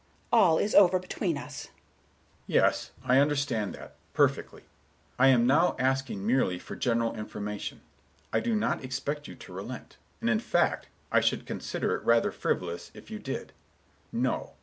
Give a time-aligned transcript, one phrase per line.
[0.31, 1.67] All is over between us." Mr.
[1.67, 1.73] Richards:
[2.47, 4.63] "Yes, I understand that, perfectly.
[5.19, 7.81] I am now asking merely for general information.
[8.33, 12.31] I do not expect you to relent, and, in fact, I should consider it rather
[12.31, 13.53] frivolous if you did.
[14.11, 14.53] No.